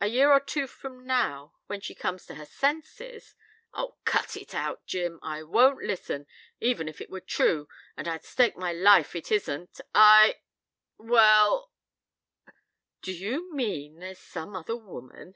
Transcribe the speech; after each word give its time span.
A 0.00 0.06
year 0.06 0.32
or 0.32 0.40
two 0.40 0.66
from 0.66 1.06
now, 1.06 1.52
when 1.66 1.82
she 1.82 1.94
comes 1.94 2.24
to 2.24 2.36
her 2.36 2.46
senses" 2.46 3.34
"Oh, 3.74 3.98
cut 4.06 4.34
it 4.34 4.54
out, 4.54 4.86
Jim! 4.86 5.20
I 5.22 5.42
won't 5.42 5.82
listen. 5.84 6.26
Even 6.58 6.88
it 6.88 7.10
were 7.10 7.20
true 7.20 7.68
and 7.94 8.08
I'd 8.08 8.24
stake 8.24 8.56
my 8.56 8.72
life 8.72 9.14
it 9.14 9.30
isn't 9.30 9.78
I 9.94 10.36
well" 10.96 11.70
"D'you 13.02 13.52
mean 13.52 13.98
there's 13.98 14.18
some 14.20 14.56
other 14.56 14.74
woman?" 14.74 15.34